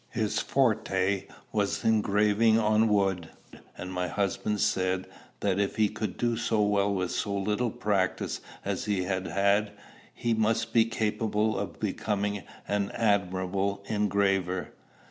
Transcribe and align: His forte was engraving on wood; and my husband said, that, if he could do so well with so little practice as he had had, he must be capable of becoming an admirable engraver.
His 0.09 0.39
forte 0.39 1.27
was 1.51 1.85
engraving 1.85 2.57
on 2.57 2.87
wood; 2.89 3.29
and 3.77 3.93
my 3.93 4.07
husband 4.07 4.59
said, 4.59 5.05
that, 5.41 5.59
if 5.59 5.75
he 5.75 5.89
could 5.89 6.17
do 6.17 6.35
so 6.37 6.59
well 6.63 6.91
with 6.91 7.11
so 7.11 7.37
little 7.37 7.69
practice 7.69 8.41
as 8.65 8.85
he 8.85 9.03
had 9.03 9.27
had, 9.27 9.73
he 10.11 10.33
must 10.33 10.73
be 10.73 10.85
capable 10.85 11.55
of 11.55 11.79
becoming 11.79 12.41
an 12.67 12.89
admirable 12.95 13.83
engraver. 13.89 14.73